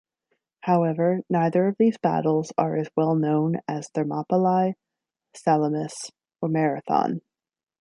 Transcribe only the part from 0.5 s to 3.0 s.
However, neither of these battles are as